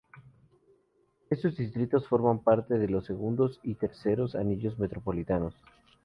Estos 1.29 1.57
distritos 1.57 2.07
forman 2.07 2.39
parte 2.39 2.79
de 2.79 2.87
los 2.89 3.05
segundos 3.05 3.59
y 3.61 3.75
terceros 3.75 4.33
anillos 4.33 4.79
metropolitanos. 4.79 5.53